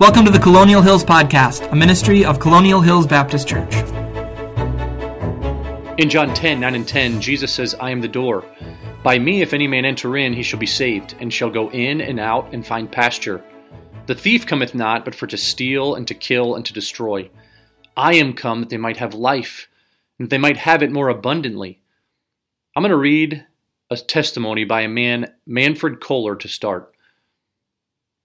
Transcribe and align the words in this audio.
Welcome 0.00 0.24
to 0.24 0.30
the 0.30 0.38
Colonial 0.38 0.80
Hills 0.80 1.04
Podcast, 1.04 1.70
a 1.70 1.76
ministry 1.76 2.24
of 2.24 2.40
Colonial 2.40 2.80
Hills 2.80 3.06
Baptist 3.06 3.46
Church. 3.46 3.74
In 5.98 6.08
John 6.08 6.32
10, 6.32 6.58
9 6.58 6.74
and 6.74 6.88
10, 6.88 7.20
Jesus 7.20 7.52
says, 7.52 7.74
I 7.78 7.90
am 7.90 8.00
the 8.00 8.08
door. 8.08 8.42
By 9.02 9.18
me, 9.18 9.42
if 9.42 9.52
any 9.52 9.68
man 9.68 9.84
enter 9.84 10.16
in, 10.16 10.32
he 10.32 10.42
shall 10.42 10.58
be 10.58 10.64
saved, 10.64 11.16
and 11.20 11.30
shall 11.30 11.50
go 11.50 11.70
in 11.72 12.00
and 12.00 12.18
out 12.18 12.54
and 12.54 12.66
find 12.66 12.90
pasture. 12.90 13.44
The 14.06 14.14
thief 14.14 14.46
cometh 14.46 14.74
not, 14.74 15.04
but 15.04 15.14
for 15.14 15.26
to 15.26 15.36
steal, 15.36 15.94
and 15.94 16.08
to 16.08 16.14
kill, 16.14 16.54
and 16.54 16.64
to 16.64 16.72
destroy. 16.72 17.28
I 17.94 18.14
am 18.14 18.32
come 18.32 18.60
that 18.60 18.70
they 18.70 18.78
might 18.78 18.96
have 18.96 19.12
life, 19.12 19.68
and 20.18 20.24
that 20.24 20.30
they 20.30 20.38
might 20.38 20.56
have 20.56 20.82
it 20.82 20.90
more 20.90 21.10
abundantly. 21.10 21.82
I'm 22.74 22.82
going 22.82 22.88
to 22.88 22.96
read 22.96 23.44
a 23.90 23.98
testimony 23.98 24.64
by 24.64 24.80
a 24.80 24.88
man, 24.88 25.34
Manfred 25.44 26.00
Kohler, 26.00 26.36
to 26.36 26.48
start. 26.48 26.90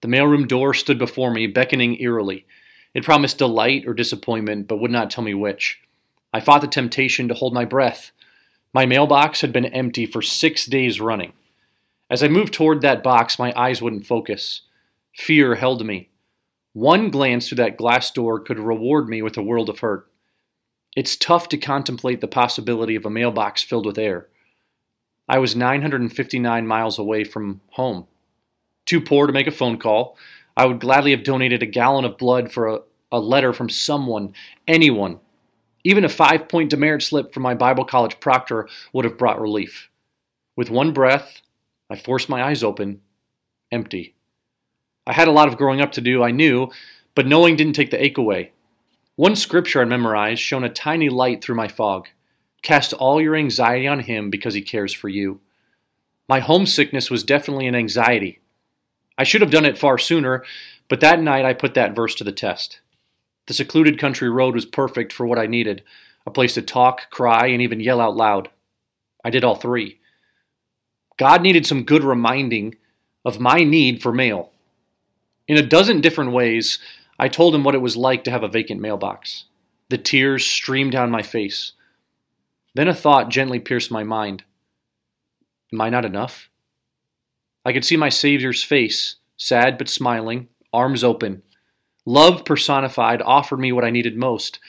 The 0.02 0.08
mailroom 0.08 0.46
door 0.46 0.74
stood 0.74 0.98
before 0.98 1.30
me, 1.30 1.46
beckoning 1.46 2.00
eerily. 2.00 2.46
It 2.94 3.04
promised 3.04 3.38
delight 3.38 3.84
or 3.86 3.94
disappointment, 3.94 4.68
but 4.68 4.78
would 4.78 4.90
not 4.90 5.10
tell 5.10 5.24
me 5.24 5.34
which. 5.34 5.80
I 6.32 6.40
fought 6.40 6.60
the 6.60 6.66
temptation 6.66 7.28
to 7.28 7.34
hold 7.34 7.54
my 7.54 7.64
breath. 7.64 8.12
My 8.74 8.84
mailbox 8.84 9.40
had 9.40 9.52
been 9.52 9.66
empty 9.66 10.04
for 10.04 10.20
six 10.20 10.66
days 10.66 11.00
running. 11.00 11.32
As 12.10 12.22
I 12.22 12.28
moved 12.28 12.52
toward 12.52 12.82
that 12.82 13.02
box, 13.02 13.38
my 13.38 13.52
eyes 13.58 13.80
wouldn't 13.80 14.06
focus. 14.06 14.62
Fear 15.14 15.56
held 15.56 15.84
me. 15.84 16.10
One 16.74 17.08
glance 17.08 17.48
through 17.48 17.56
that 17.56 17.78
glass 17.78 18.10
door 18.10 18.38
could 18.38 18.58
reward 18.58 19.08
me 19.08 19.22
with 19.22 19.36
a 19.38 19.42
world 19.42 19.70
of 19.70 19.78
hurt. 19.78 20.10
It's 20.94 21.16
tough 21.16 21.48
to 21.48 21.58
contemplate 21.58 22.20
the 22.20 22.28
possibility 22.28 22.96
of 22.96 23.06
a 23.06 23.10
mailbox 23.10 23.62
filled 23.62 23.86
with 23.86 23.98
air. 23.98 24.28
I 25.28 25.38
was 25.38 25.56
959 25.56 26.66
miles 26.66 26.98
away 26.98 27.24
from 27.24 27.62
home 27.70 28.06
too 28.86 29.00
poor 29.00 29.26
to 29.26 29.32
make 29.32 29.46
a 29.46 29.52
phone 29.52 29.78
call. 29.78 30.16
I 30.56 30.64
would 30.64 30.80
gladly 30.80 31.10
have 31.10 31.24
donated 31.24 31.62
a 31.62 31.66
gallon 31.66 32.04
of 32.04 32.16
blood 32.16 32.50
for 32.50 32.68
a, 32.68 32.78
a 33.12 33.20
letter 33.20 33.52
from 33.52 33.68
someone, 33.68 34.32
anyone. 34.66 35.20
Even 35.84 36.04
a 36.04 36.08
five 36.08 36.48
point 36.48 36.70
demerit 36.70 37.02
slip 37.02 37.34
from 37.34 37.42
my 37.42 37.54
Bible 37.54 37.84
college 37.84 38.18
proctor 38.20 38.68
would 38.92 39.04
have 39.04 39.18
brought 39.18 39.40
relief. 39.40 39.90
With 40.56 40.70
one 40.70 40.92
breath, 40.92 41.42
I 41.90 41.96
forced 41.96 42.28
my 42.28 42.42
eyes 42.42 42.64
open, 42.64 43.02
empty. 43.70 44.14
I 45.06 45.12
had 45.12 45.28
a 45.28 45.32
lot 45.32 45.48
of 45.48 45.56
growing 45.56 45.80
up 45.80 45.92
to 45.92 46.00
do, 46.00 46.22
I 46.22 46.30
knew, 46.30 46.70
but 47.14 47.26
knowing 47.26 47.54
didn't 47.54 47.74
take 47.74 47.90
the 47.90 48.02
ache 48.02 48.18
away. 48.18 48.52
One 49.14 49.36
scripture 49.36 49.80
I 49.80 49.84
memorized 49.84 50.40
shone 50.40 50.64
a 50.64 50.68
tiny 50.68 51.08
light 51.08 51.42
through 51.42 51.54
my 51.54 51.68
fog. 51.68 52.08
Cast 52.62 52.92
all 52.92 53.20
your 53.20 53.36
anxiety 53.36 53.86
on 53.86 54.00
him 54.00 54.30
because 54.30 54.54
he 54.54 54.62
cares 54.62 54.92
for 54.92 55.08
you. 55.08 55.40
My 56.28 56.40
homesickness 56.40 57.10
was 57.10 57.22
definitely 57.22 57.68
an 57.68 57.76
anxiety. 57.76 58.40
I 59.18 59.24
should 59.24 59.40
have 59.40 59.50
done 59.50 59.64
it 59.64 59.78
far 59.78 59.98
sooner, 59.98 60.44
but 60.88 61.00
that 61.00 61.20
night 61.20 61.44
I 61.44 61.52
put 61.52 61.74
that 61.74 61.94
verse 61.94 62.14
to 62.16 62.24
the 62.24 62.32
test. 62.32 62.80
The 63.46 63.54
secluded 63.54 63.98
country 63.98 64.28
road 64.28 64.54
was 64.54 64.66
perfect 64.66 65.12
for 65.12 65.26
what 65.26 65.38
I 65.38 65.46
needed 65.46 65.82
a 66.26 66.30
place 66.30 66.54
to 66.54 66.62
talk, 66.62 67.08
cry, 67.10 67.46
and 67.46 67.62
even 67.62 67.78
yell 67.78 68.00
out 68.00 68.16
loud. 68.16 68.48
I 69.24 69.30
did 69.30 69.44
all 69.44 69.54
three. 69.54 70.00
God 71.18 71.40
needed 71.40 71.66
some 71.66 71.84
good 71.84 72.02
reminding 72.02 72.74
of 73.24 73.38
my 73.38 73.62
need 73.62 74.02
for 74.02 74.12
mail. 74.12 74.50
In 75.46 75.56
a 75.56 75.62
dozen 75.62 76.00
different 76.00 76.32
ways, 76.32 76.80
I 77.18 77.28
told 77.28 77.54
him 77.54 77.62
what 77.62 77.76
it 77.76 77.80
was 77.80 77.96
like 77.96 78.24
to 78.24 78.30
have 78.30 78.42
a 78.42 78.48
vacant 78.48 78.80
mailbox. 78.80 79.44
The 79.88 79.98
tears 79.98 80.44
streamed 80.44 80.92
down 80.92 81.10
my 81.12 81.22
face. 81.22 81.72
Then 82.74 82.88
a 82.88 82.94
thought 82.94 83.30
gently 83.30 83.60
pierced 83.60 83.90
my 83.90 84.02
mind 84.02 84.42
Am 85.72 85.80
I 85.80 85.90
not 85.90 86.04
enough? 86.04 86.48
I 87.66 87.72
could 87.72 87.84
see 87.84 87.96
my 87.96 88.10
Savior's 88.10 88.62
face, 88.62 89.16
sad 89.36 89.76
but 89.76 89.88
smiling, 89.88 90.46
arms 90.72 91.02
open. 91.02 91.42
Love 92.04 92.44
personified 92.44 93.20
offered 93.20 93.58
me 93.58 93.72
what 93.72 93.84
I 93.84 93.90
needed 93.90 94.16
most 94.16 94.60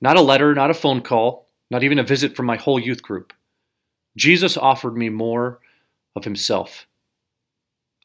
not 0.00 0.16
a 0.16 0.22
letter, 0.22 0.54
not 0.54 0.70
a 0.70 0.74
phone 0.74 1.02
call, 1.02 1.48
not 1.70 1.82
even 1.82 1.98
a 1.98 2.02
visit 2.02 2.34
from 2.34 2.46
my 2.46 2.56
whole 2.56 2.78
youth 2.78 3.02
group. 3.02 3.34
Jesus 4.16 4.56
offered 4.56 4.96
me 4.96 5.08
more 5.08 5.58
of 6.14 6.24
himself. 6.24 6.86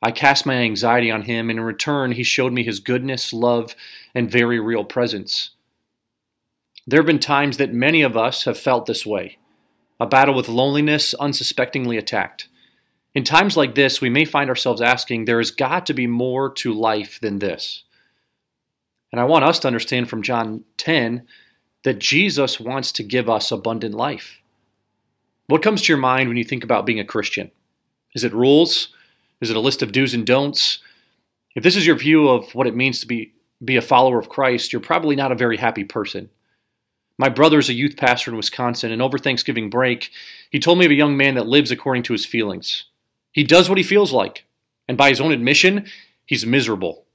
I 0.01 0.11
cast 0.11 0.45
my 0.45 0.55
anxiety 0.55 1.11
on 1.11 1.23
him, 1.23 1.49
and 1.49 1.59
in 1.59 1.65
return, 1.65 2.13
he 2.13 2.23
showed 2.23 2.51
me 2.53 2.63
his 2.63 2.79
goodness, 2.79 3.33
love, 3.33 3.75
and 4.13 4.31
very 4.31 4.59
real 4.59 4.83
presence. 4.83 5.51
There 6.87 6.99
have 6.99 7.07
been 7.07 7.19
times 7.19 7.57
that 7.57 7.73
many 7.73 8.01
of 8.01 8.17
us 8.17 8.43
have 8.45 8.57
felt 8.57 8.85
this 8.85 9.05
way 9.05 9.37
a 9.99 10.07
battle 10.07 10.33
with 10.33 10.49
loneliness, 10.49 11.13
unsuspectingly 11.13 11.97
attacked. 11.97 12.49
In 13.13 13.23
times 13.23 13.57
like 13.57 13.75
this, 13.75 13.99
we 13.99 14.09
may 14.09 14.23
find 14.23 14.49
ourselves 14.49 14.81
asking, 14.81 15.25
there 15.25 15.39
has 15.39 15.51
got 15.51 15.85
to 15.87 15.93
be 15.93 16.07
more 16.07 16.51
to 16.53 16.73
life 16.73 17.19
than 17.19 17.39
this. 17.39 17.83
And 19.11 19.19
I 19.19 19.25
want 19.25 19.43
us 19.43 19.59
to 19.59 19.67
understand 19.67 20.09
from 20.09 20.21
John 20.21 20.63
10 20.77 21.27
that 21.83 21.99
Jesus 21.99 22.59
wants 22.59 22.91
to 22.93 23.03
give 23.03 23.29
us 23.29 23.51
abundant 23.51 23.93
life. 23.93 24.41
What 25.47 25.61
comes 25.61 25.81
to 25.81 25.91
your 25.91 25.97
mind 25.97 26.29
when 26.29 26.37
you 26.37 26.45
think 26.45 26.63
about 26.63 26.85
being 26.85 26.99
a 26.99 27.05
Christian? 27.05 27.51
Is 28.13 28.23
it 28.23 28.33
rules? 28.33 28.89
Is 29.41 29.49
it 29.49 29.57
a 29.57 29.61
list 29.61 29.81
of 29.81 29.91
do's 29.91 30.13
and 30.13 30.25
don'ts? 30.25 30.79
If 31.55 31.63
this 31.63 31.75
is 31.75 31.85
your 31.85 31.97
view 31.97 32.29
of 32.29 32.55
what 32.55 32.67
it 32.67 32.75
means 32.75 33.01
to 33.01 33.07
be, 33.07 33.33
be 33.63 33.75
a 33.75 33.81
follower 33.81 34.19
of 34.19 34.29
Christ, 34.29 34.71
you're 34.71 34.79
probably 34.79 35.17
not 35.17 35.33
a 35.33 35.35
very 35.35 35.57
happy 35.57 35.83
person. 35.83 36.29
My 37.17 37.27
brother's 37.27 37.67
a 37.67 37.73
youth 37.73 37.97
pastor 37.97 38.31
in 38.31 38.37
Wisconsin, 38.37 38.91
and 38.91 39.01
over 39.01 39.17
Thanksgiving 39.17 39.69
break, 39.69 40.09
he 40.49 40.59
told 40.59 40.79
me 40.79 40.85
of 40.85 40.91
a 40.91 40.95
young 40.95 41.17
man 41.17 41.35
that 41.35 41.47
lives 41.47 41.69
according 41.69 42.03
to 42.03 42.13
his 42.13 42.25
feelings. 42.25 42.85
He 43.31 43.43
does 43.43 43.69
what 43.69 43.77
he 43.77 43.83
feels 43.83 44.11
like. 44.11 44.45
And 44.87 44.97
by 44.97 45.09
his 45.09 45.21
own 45.21 45.31
admission, 45.31 45.85
he's 46.25 46.45
miserable. 46.45 47.05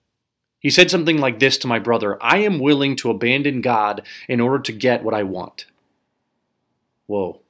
He 0.58 0.70
said 0.70 0.90
something 0.90 1.18
like 1.18 1.38
this 1.38 1.58
to 1.58 1.66
my 1.66 1.78
brother 1.78 2.22
I 2.22 2.38
am 2.38 2.58
willing 2.58 2.96
to 2.96 3.10
abandon 3.10 3.60
God 3.60 4.02
in 4.28 4.40
order 4.40 4.58
to 4.60 4.72
get 4.72 5.04
what 5.04 5.14
I 5.14 5.22
want. 5.22 5.66
Whoa. 7.06 7.40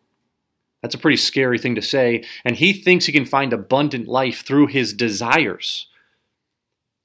That's 0.82 0.94
a 0.94 0.99
pretty 0.99 1.16
scary 1.16 1.59
thing 1.59 1.75
to 1.76 1.82
say, 1.82 2.25
and 2.44 2.56
he 2.56 2.72
thinks 2.72 3.06
he 3.06 3.12
can 3.12 3.25
find 3.25 3.53
abundant 3.53 4.06
life 4.06 4.44
through 4.44 4.69
his 4.69 4.93
desires. 4.93 5.87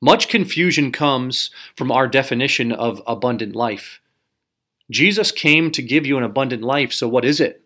Much 0.01 0.27
confusion 0.27 0.91
comes 0.91 1.51
from 1.77 1.91
our 1.91 2.07
definition 2.07 2.71
of 2.71 3.01
abundant 3.07 3.55
life. 3.55 4.01
Jesus 4.89 5.31
came 5.31 5.71
to 5.71 5.81
give 5.81 6.05
you 6.05 6.17
an 6.17 6.23
abundant 6.23 6.63
life, 6.63 6.91
so 6.91 7.07
what 7.07 7.23
is 7.23 7.39
it? 7.39 7.63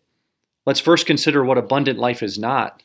Let's 0.65 0.79
first 0.79 1.05
consider 1.07 1.43
what 1.43 1.57
abundant 1.57 1.97
life 1.97 2.21
is 2.21 2.37
not. 2.37 2.83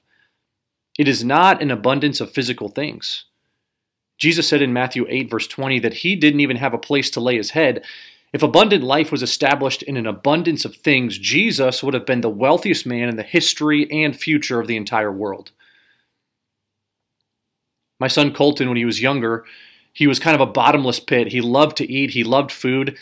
It 1.00 1.08
is 1.08 1.24
not 1.24 1.62
an 1.62 1.70
abundance 1.70 2.20
of 2.20 2.30
physical 2.30 2.68
things. 2.68 3.24
Jesus 4.18 4.46
said 4.46 4.60
in 4.60 4.74
Matthew 4.74 5.06
8, 5.08 5.30
verse 5.30 5.46
20, 5.46 5.78
that 5.78 5.94
he 5.94 6.14
didn't 6.14 6.40
even 6.40 6.58
have 6.58 6.74
a 6.74 6.78
place 6.78 7.08
to 7.12 7.20
lay 7.20 7.38
his 7.38 7.52
head. 7.52 7.82
If 8.34 8.42
abundant 8.42 8.84
life 8.84 9.10
was 9.10 9.22
established 9.22 9.82
in 9.82 9.96
an 9.96 10.06
abundance 10.06 10.66
of 10.66 10.76
things, 10.76 11.16
Jesus 11.16 11.82
would 11.82 11.94
have 11.94 12.04
been 12.04 12.20
the 12.20 12.28
wealthiest 12.28 12.84
man 12.84 13.08
in 13.08 13.16
the 13.16 13.22
history 13.22 13.90
and 13.90 14.14
future 14.14 14.60
of 14.60 14.66
the 14.66 14.76
entire 14.76 15.10
world. 15.10 15.52
My 17.98 18.08
son 18.08 18.34
Colton, 18.34 18.68
when 18.68 18.76
he 18.76 18.84
was 18.84 19.00
younger, 19.00 19.46
he 19.94 20.06
was 20.06 20.18
kind 20.18 20.34
of 20.34 20.46
a 20.46 20.52
bottomless 20.52 21.00
pit. 21.00 21.28
He 21.28 21.40
loved 21.40 21.78
to 21.78 21.90
eat, 21.90 22.10
he 22.10 22.24
loved 22.24 22.52
food. 22.52 22.98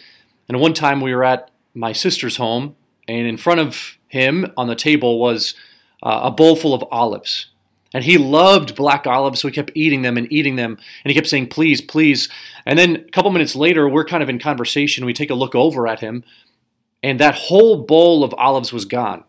And 0.48 0.60
one 0.60 0.72
time 0.72 1.00
we 1.00 1.12
were 1.12 1.24
at 1.24 1.50
my 1.74 1.92
sister's 1.94 2.36
home, 2.36 2.76
and 3.08 3.26
in 3.26 3.38
front 3.38 3.58
of 3.58 3.98
him 4.06 4.52
on 4.56 4.68
the 4.68 4.76
table 4.76 5.18
was 5.18 5.56
uh, 6.00 6.20
a 6.22 6.30
bowl 6.30 6.54
full 6.54 6.74
of 6.74 6.84
olives. 6.92 7.48
And 7.94 8.04
he 8.04 8.18
loved 8.18 8.76
black 8.76 9.06
olives, 9.06 9.40
so 9.40 9.48
he 9.48 9.54
kept 9.54 9.70
eating 9.74 10.02
them 10.02 10.16
and 10.18 10.30
eating 10.30 10.56
them. 10.56 10.72
And 11.04 11.10
he 11.10 11.14
kept 11.14 11.26
saying, 11.26 11.48
please, 11.48 11.80
please. 11.80 12.28
And 12.66 12.78
then 12.78 12.96
a 12.96 13.10
couple 13.10 13.30
minutes 13.30 13.56
later, 13.56 13.88
we're 13.88 14.04
kind 14.04 14.22
of 14.22 14.28
in 14.28 14.38
conversation. 14.38 15.06
We 15.06 15.14
take 15.14 15.30
a 15.30 15.34
look 15.34 15.54
over 15.54 15.88
at 15.88 16.00
him, 16.00 16.22
and 17.02 17.18
that 17.18 17.34
whole 17.34 17.84
bowl 17.84 18.24
of 18.24 18.34
olives 18.34 18.72
was 18.72 18.84
gone. 18.84 19.24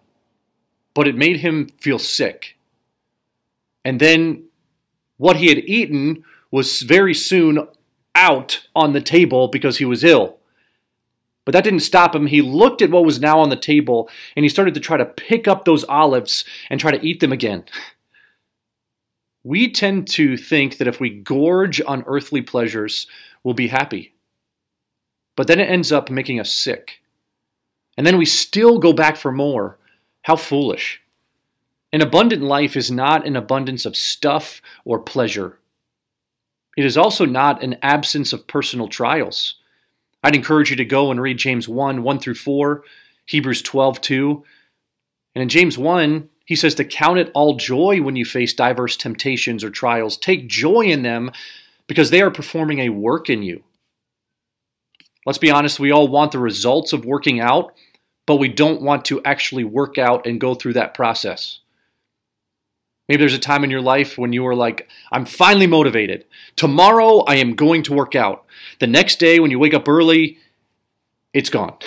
But 0.93 1.07
it 1.07 1.15
made 1.15 1.37
him 1.37 1.69
feel 1.79 1.99
sick. 1.99 2.57
And 3.85 3.99
then 4.01 4.45
what 5.17 5.37
he 5.37 5.47
had 5.47 5.59
eaten 5.59 6.23
was 6.51 6.81
very 6.81 7.13
soon 7.13 7.67
out 8.15 8.67
on 8.75 8.91
the 8.93 9.01
table 9.01 9.47
because 9.47 9.77
he 9.77 9.85
was 9.85 10.03
ill. 10.03 10.37
But 11.45 11.53
that 11.53 11.63
didn't 11.63 11.79
stop 11.79 12.13
him. 12.13 12.27
He 12.27 12.41
looked 12.41 12.81
at 12.81 12.91
what 12.91 13.05
was 13.05 13.19
now 13.19 13.39
on 13.39 13.49
the 13.49 13.55
table 13.55 14.09
and 14.35 14.43
he 14.43 14.49
started 14.49 14.73
to 14.73 14.79
try 14.79 14.97
to 14.97 15.05
pick 15.05 15.47
up 15.47 15.65
those 15.65 15.83
olives 15.85 16.43
and 16.69 16.79
try 16.79 16.91
to 16.91 17.05
eat 17.05 17.21
them 17.21 17.31
again 17.31 17.63
we 19.49 19.67
tend 19.67 20.07
to 20.07 20.37
think 20.37 20.77
that 20.77 20.87
if 20.87 20.99
we 20.99 21.09
gorge 21.09 21.81
on 21.81 22.03
earthly 22.05 22.39
pleasures, 22.39 23.07
we'll 23.43 23.55
be 23.55 23.69
happy. 23.69 24.13
But 25.35 25.47
then 25.47 25.59
it 25.59 25.71
ends 25.71 25.91
up 25.91 26.11
making 26.11 26.39
us 26.39 26.53
sick. 26.53 27.01
And 27.97 28.05
then 28.05 28.19
we 28.19 28.25
still 28.25 28.77
go 28.77 28.93
back 28.93 29.17
for 29.17 29.31
more. 29.31 29.79
How 30.21 30.35
foolish. 30.35 31.01
An 31.91 32.01
abundant 32.01 32.43
life 32.43 32.77
is 32.77 32.91
not 32.91 33.25
an 33.25 33.35
abundance 33.35 33.87
of 33.87 33.95
stuff 33.95 34.61
or 34.85 34.99
pleasure. 34.99 35.57
It 36.77 36.85
is 36.85 36.95
also 36.95 37.25
not 37.25 37.63
an 37.63 37.77
absence 37.81 38.31
of 38.33 38.45
personal 38.45 38.87
trials. 38.87 39.55
I'd 40.23 40.35
encourage 40.35 40.69
you 40.69 40.75
to 40.75 40.85
go 40.85 41.09
and 41.09 41.19
read 41.19 41.39
James 41.39 41.67
1 41.67 42.03
1 42.03 42.19
through 42.19 42.35
4, 42.35 42.83
Hebrews 43.25 43.63
12 43.63 43.99
2. 43.99 44.43
And 45.33 45.41
in 45.41 45.49
James 45.49 45.75
1, 45.75 46.29
he 46.49 46.55
says 46.55 46.73
to 46.73 46.83
count 46.83 47.19
it 47.19 47.29
all 47.35 47.57
joy 47.57 48.01
when 48.01 48.15
you 48.15 48.25
face 48.25 48.55
diverse 48.55 48.97
temptations 48.97 49.63
or 49.63 49.69
trials. 49.69 50.17
Take 50.17 50.47
joy 50.47 50.85
in 50.85 51.03
them 51.03 51.29
because 51.85 52.09
they 52.09 52.23
are 52.23 52.31
performing 52.31 52.79
a 52.79 52.89
work 52.89 53.29
in 53.29 53.43
you. 53.43 53.63
Let's 55.27 55.37
be 55.37 55.51
honest, 55.51 55.79
we 55.79 55.91
all 55.91 56.07
want 56.07 56.31
the 56.31 56.39
results 56.39 56.91
of 56.91 57.05
working 57.05 57.39
out, 57.39 57.75
but 58.25 58.37
we 58.37 58.49
don't 58.49 58.81
want 58.81 59.05
to 59.05 59.21
actually 59.23 59.63
work 59.63 59.99
out 59.99 60.25
and 60.25 60.41
go 60.41 60.55
through 60.55 60.73
that 60.73 60.95
process. 60.95 61.59
Maybe 63.07 63.19
there's 63.19 63.35
a 63.35 63.39
time 63.39 63.63
in 63.63 63.69
your 63.69 63.81
life 63.81 64.17
when 64.17 64.33
you 64.33 64.41
were 64.41 64.55
like, 64.55 64.89
I'm 65.11 65.25
finally 65.25 65.67
motivated. 65.67 66.25
Tomorrow 66.55 67.25
I 67.27 67.35
am 67.35 67.53
going 67.53 67.83
to 67.83 67.93
work 67.93 68.15
out. 68.15 68.45
The 68.79 68.87
next 68.87 69.19
day 69.19 69.39
when 69.39 69.51
you 69.51 69.59
wake 69.59 69.75
up 69.75 69.87
early, 69.87 70.39
it's 71.31 71.51
gone. 71.51 71.77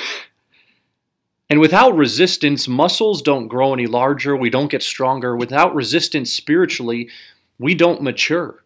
And 1.52 1.60
without 1.60 1.94
resistance, 1.94 2.66
muscles 2.66 3.20
don't 3.20 3.46
grow 3.46 3.74
any 3.74 3.86
larger. 3.86 4.34
We 4.34 4.48
don't 4.48 4.70
get 4.70 4.82
stronger. 4.82 5.36
Without 5.36 5.74
resistance 5.74 6.32
spiritually, 6.32 7.10
we 7.58 7.74
don't 7.74 8.00
mature. 8.00 8.64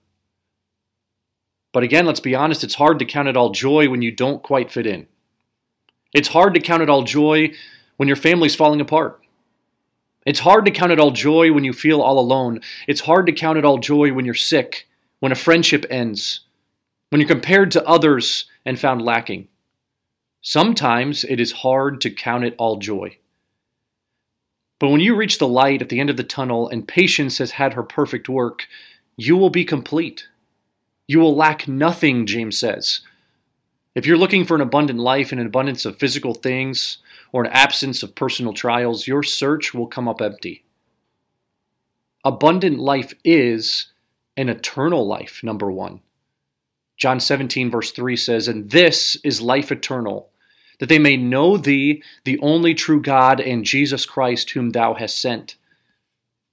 But 1.73 1.83
again, 1.83 2.07
let's 2.07 2.21
be 2.21 2.37
honest, 2.37 2.63
it's 2.63 2.77
hard 2.77 3.01
to 3.01 3.05
count 3.05 3.27
it 3.27 3.37
all 3.37 3.51
joy 3.51 3.89
when 3.89 4.03
you 4.03 4.13
don't 4.13 4.41
quite 4.41 4.71
fit 4.71 4.87
in. 4.87 5.09
It's 6.15 6.29
hard 6.29 6.55
to 6.55 6.61
count 6.61 6.81
it 6.81 6.89
all 6.89 7.03
joy 7.03 7.51
when 7.97 8.07
your 8.07 8.15
family's 8.15 8.55
falling 8.55 8.81
apart. 8.81 9.21
It's 10.25 10.39
hard 10.39 10.65
to 10.67 10.71
count 10.71 10.93
it 10.93 11.01
all 11.01 11.11
joy 11.11 11.53
when 11.53 11.65
you 11.65 11.73
feel 11.73 12.01
all 12.01 12.21
alone. 12.21 12.61
It's 12.87 13.01
hard 13.01 13.27
to 13.27 13.33
count 13.33 13.59
it 13.59 13.65
all 13.65 13.79
joy 13.79 14.13
when 14.13 14.27
you're 14.27 14.35
sick, 14.35 14.87
when 15.19 15.33
a 15.33 15.35
friendship 15.35 15.85
ends, 15.91 16.43
when 17.11 17.21
you're 17.21 17.27
compared 17.27 17.73
to 17.73 17.85
others 17.85 18.45
and 18.65 18.79
found 18.79 19.03
lacking. 19.03 19.49
Sometimes 20.49 21.25
it 21.25 21.41
is 21.41 21.51
hard 21.51 22.01
to 22.01 22.09
count 22.09 22.45
it 22.45 22.55
all 22.57 22.77
joy. 22.77 23.19
But 24.79 24.91
when 24.91 25.01
you 25.01 25.17
reach 25.17 25.39
the 25.39 25.49
light 25.49 25.83
at 25.83 25.89
the 25.89 25.99
end 25.99 26.09
of 26.09 26.17
the 26.17 26.23
tunnel 26.23 26.69
and 26.69 26.87
patience 26.87 27.39
has 27.39 27.51
had 27.51 27.75
her 27.75 27.83
perfect 27.83 28.29
work, 28.29 28.69
you 29.17 29.37
will 29.37 29.51
be 29.51 29.65
complete. 29.65 30.29
You 31.09 31.19
will 31.19 31.35
lack 31.35 31.67
nothing, 31.67 32.27
James 32.27 32.57
says. 32.57 33.01
If 33.97 34.07
you're 34.07 34.17
looking 34.17 34.45
for 34.45 34.55
an 34.55 34.61
abundant 34.61 35.01
life 35.01 35.33
and 35.33 35.41
an 35.41 35.49
abundance 35.49 35.85
of 35.85 35.99
physical 35.99 36.33
things 36.33 36.99
or 37.33 37.43
an 37.45 37.51
absence 37.51 38.05
of 38.05 38.15
personal 38.15 38.53
trials, 38.53 39.09
your 39.09 39.25
search 39.25 39.75
will 39.75 39.89
come 39.89 40.07
up 40.07 40.23
empty. 40.23 40.65
Abundant 42.25 42.79
life 42.79 43.13
is 43.25 43.87
an 44.37 44.49
eternal 44.49 45.09
life, 45.09 45.41
number 45.43 45.73
one. 45.73 46.03
John 46.97 47.19
17, 47.19 47.69
verse 47.69 47.91
3 47.91 48.15
says, 48.15 48.47
And 48.47 48.71
this 48.71 49.17
is 49.25 49.43
life 49.43 49.73
eternal, 49.73 50.31
that 50.79 50.89
they 50.89 50.99
may 50.99 51.17
know 51.17 51.57
thee, 51.57 52.03
the 52.25 52.39
only 52.41 52.75
true 52.75 53.01
God, 53.01 53.41
and 53.41 53.65
Jesus 53.65 54.07
Christ, 54.07 54.51
whom 54.51 54.71
thou 54.71 54.95
hast 54.95 55.21
sent. 55.21 55.57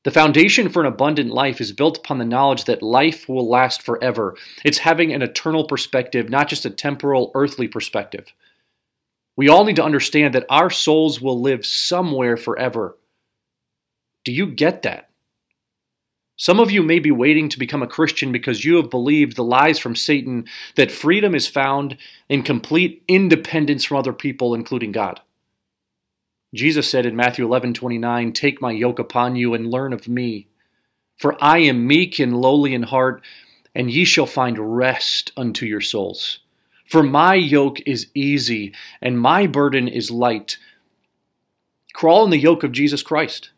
The 0.03 0.11
foundation 0.11 0.67
for 0.67 0.81
an 0.81 0.87
abundant 0.87 1.31
life 1.31 1.61
is 1.61 1.71
built 1.71 1.97
upon 1.97 2.17
the 2.17 2.25
knowledge 2.25 2.65
that 2.65 2.81
life 2.81 3.29
will 3.29 3.47
last 3.47 3.81
forever. 3.81 4.35
It's 4.65 4.79
having 4.79 5.13
an 5.13 5.21
eternal 5.21 5.65
perspective, 5.65 6.29
not 6.29 6.49
just 6.49 6.65
a 6.65 6.69
temporal, 6.69 7.31
earthly 7.35 7.69
perspective. 7.69 8.33
We 9.37 9.47
all 9.47 9.63
need 9.63 9.77
to 9.77 9.83
understand 9.83 10.35
that 10.35 10.45
our 10.49 10.69
souls 10.69 11.21
will 11.21 11.39
live 11.39 11.65
somewhere 11.65 12.35
forever. 12.35 12.97
Do 14.25 14.31
you 14.31 14.47
get 14.47 14.83
that? 14.83 15.09
Some 16.35 16.59
of 16.59 16.71
you 16.71 16.81
may 16.81 16.99
be 16.99 17.11
waiting 17.11 17.47
to 17.49 17.59
become 17.59 17.83
a 17.83 17.87
Christian 17.87 18.31
because 18.31 18.65
you 18.65 18.77
have 18.77 18.89
believed 18.89 19.35
the 19.35 19.43
lies 19.43 19.77
from 19.77 19.95
Satan 19.95 20.45
that 20.75 20.91
freedom 20.91 21.35
is 21.35 21.47
found 21.47 21.95
in 22.27 22.41
complete 22.41 23.03
independence 23.07 23.85
from 23.85 23.97
other 23.97 24.13
people, 24.13 24.55
including 24.55 24.91
God. 24.91 25.21
Jesus 26.55 26.89
said 26.89 27.05
in 27.05 27.15
Matthew 27.15 27.45
11:29, 27.45 28.31
"Take 28.31 28.61
my 28.61 28.71
yoke 28.71 28.99
upon 28.99 29.35
you 29.35 29.53
and 29.53 29.71
learn 29.71 29.93
of 29.93 30.07
me, 30.07 30.47
for 31.17 31.37
I 31.43 31.59
am 31.59 31.87
meek 31.87 32.19
and 32.19 32.39
lowly 32.41 32.73
in 32.73 32.83
heart, 32.83 33.23
and 33.75 33.91
ye 33.91 34.03
shall 34.03 34.25
find 34.25 34.77
rest 34.77 35.31
unto 35.37 35.65
your 35.65 35.81
souls. 35.81 36.39
For 36.85 37.01
my 37.01 37.35
yoke 37.35 37.79
is 37.87 38.09
easy 38.13 38.73
and 39.01 39.19
my 39.19 39.47
burden 39.47 39.87
is 39.87 40.11
light." 40.11 40.57
Crawl 41.93 42.23
in 42.23 42.31
the 42.31 42.37
yoke 42.37 42.63
of 42.63 42.71
Jesus 42.71 43.03
Christ. 43.03 43.51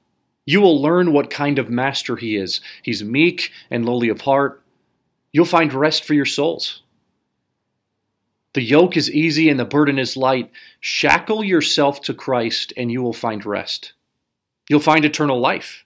You 0.45 0.61
will 0.61 0.81
learn 0.81 1.11
what 1.11 1.29
kind 1.29 1.57
of 1.57 1.69
master 1.69 2.15
he 2.15 2.35
is. 2.37 2.61
He's 2.83 3.03
meek 3.03 3.51
and 3.71 3.85
lowly 3.85 4.09
of 4.09 4.21
heart. 4.21 4.61
You'll 5.33 5.45
find 5.45 5.73
rest 5.73 6.05
for 6.05 6.13
your 6.13 6.25
souls. 6.25 6.81
The 8.53 8.61
yoke 8.61 8.95
is 8.95 9.11
easy 9.11 9.49
and 9.49 9.59
the 9.59 9.65
burden 9.65 9.99
is 9.99 10.15
light. 10.15 10.51
Shackle 10.79 11.43
yourself 11.43 11.99
to 12.03 12.13
Christ 12.13 12.71
and 12.77 12.91
you 12.91 13.01
will 13.01 13.11
find 13.13 13.45
rest. 13.45 13.93
You'll 14.69 14.79
find 14.79 15.03
eternal 15.03 15.39
life. 15.39 15.83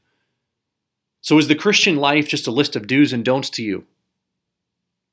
So, 1.21 1.37
is 1.37 1.47
the 1.47 1.55
Christian 1.55 1.97
life 1.97 2.27
just 2.27 2.47
a 2.47 2.51
list 2.51 2.75
of 2.75 2.87
do's 2.87 3.11
and 3.11 3.25
don'ts 3.25 3.49
to 3.51 3.63
you? 3.63 3.85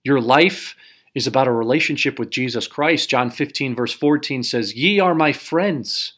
Your 0.05 0.21
life 0.21 0.77
is 1.15 1.27
about 1.27 1.49
a 1.49 1.53
relationship 1.53 2.19
with 2.19 2.31
Jesus 2.31 2.69
Christ. 2.69 3.09
John 3.09 3.31
15, 3.31 3.75
verse 3.75 3.93
14 3.93 4.43
says, 4.43 4.75
Ye 4.75 5.01
are 5.01 5.15
my 5.15 5.33
friends. 5.33 6.13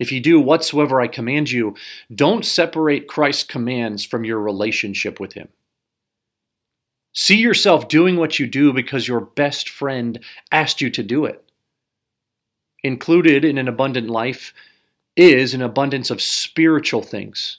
If 0.00 0.10
you 0.10 0.18
do 0.18 0.40
whatsoever 0.40 1.00
I 1.00 1.08
command 1.08 1.50
you, 1.50 1.76
don't 2.12 2.44
separate 2.44 3.06
Christ's 3.06 3.44
commands 3.44 4.02
from 4.02 4.24
your 4.24 4.40
relationship 4.40 5.20
with 5.20 5.34
Him. 5.34 5.48
See 7.12 7.36
yourself 7.36 7.86
doing 7.86 8.16
what 8.16 8.38
you 8.38 8.46
do 8.46 8.72
because 8.72 9.06
your 9.06 9.20
best 9.20 9.68
friend 9.68 10.18
asked 10.50 10.80
you 10.80 10.88
to 10.90 11.02
do 11.02 11.26
it. 11.26 11.44
Included 12.82 13.44
in 13.44 13.58
an 13.58 13.68
abundant 13.68 14.08
life 14.08 14.54
is 15.16 15.52
an 15.52 15.60
abundance 15.60 16.08
of 16.10 16.22
spiritual 16.22 17.02
things. 17.02 17.58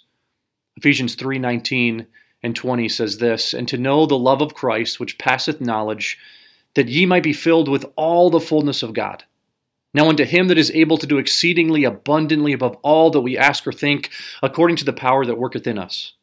Ephesians 0.77 1.13
3:19 1.13 2.07
and 2.41 2.55
20 2.55 2.89
says 2.89 3.19
this, 3.19 3.53
"And 3.53 3.67
to 3.67 3.77
know 3.77 4.07
the 4.07 4.17
love 4.17 4.41
of 4.41 4.55
Christ 4.55 4.99
which 4.99 5.19
passeth 5.19 5.61
knowledge, 5.61 6.17
that 6.73 6.87
ye 6.87 7.05
might 7.05 7.21
be 7.21 7.33
filled 7.33 7.67
with 7.67 7.85
all 7.95 8.31
the 8.31 8.39
fullness 8.39 8.81
of 8.81 8.93
God." 8.93 9.25
Now 9.93 10.07
unto 10.07 10.23
him 10.23 10.47
that 10.47 10.57
is 10.57 10.71
able 10.71 10.97
to 10.97 11.07
do 11.07 11.17
exceedingly 11.17 11.83
abundantly 11.83 12.53
above 12.53 12.77
all 12.81 13.09
that 13.11 13.21
we 13.21 13.37
ask 13.37 13.67
or 13.67 13.73
think, 13.73 14.09
according 14.41 14.77
to 14.77 14.85
the 14.85 14.93
power 14.93 15.25
that 15.25 15.37
worketh 15.37 15.67
in 15.67 15.77
us. 15.77 16.13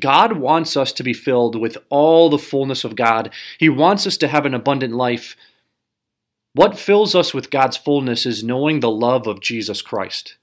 God 0.00 0.38
wants 0.38 0.76
us 0.76 0.92
to 0.92 1.02
be 1.02 1.12
filled 1.12 1.58
with 1.58 1.78
all 1.88 2.28
the 2.28 2.38
fullness 2.38 2.84
of 2.84 2.96
God. 2.96 3.32
He 3.58 3.68
wants 3.68 4.06
us 4.06 4.16
to 4.18 4.28
have 4.28 4.44
an 4.44 4.54
abundant 4.54 4.94
life. 4.94 5.36
What 6.54 6.78
fills 6.78 7.14
us 7.14 7.32
with 7.32 7.50
God's 7.50 7.76
fullness 7.76 8.26
is 8.26 8.42
knowing 8.42 8.80
the 8.80 8.90
love 8.90 9.26
of 9.26 9.40
Jesus 9.40 9.80
Christ. 9.82 10.36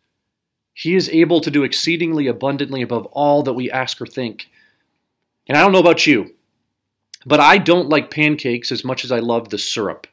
He 0.74 0.96
is 0.96 1.10
able 1.10 1.42
to 1.42 1.52
do 1.52 1.64
exceedingly 1.64 2.28
abundantly 2.28 2.82
above 2.82 3.06
all 3.08 3.44
that 3.44 3.54
we 3.54 3.70
ask 3.70 4.02
or 4.02 4.08
think. 4.08 4.50
And 5.48 5.58
I 5.58 5.62
don't 5.62 5.72
know 5.72 5.80
about 5.80 6.08
you, 6.08 6.34
but 7.26 7.40
I 7.40 7.58
don't 7.58 7.90
like 7.90 8.10
pancakes 8.10 8.72
as 8.72 8.84
much 8.84 9.04
as 9.04 9.12
I 9.12 9.20
love 9.20 9.50
the 9.50 9.58
syrup. 9.58 10.08